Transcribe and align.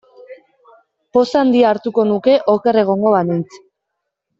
Poz 1.19 1.27
handia 1.43 1.67
hartuko 1.75 2.09
nuke 2.15 2.37
oker 2.59 2.83
egongo 2.87 3.17
banintz. 3.21 3.65